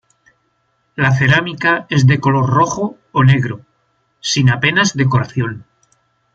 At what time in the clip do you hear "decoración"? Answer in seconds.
4.97-5.63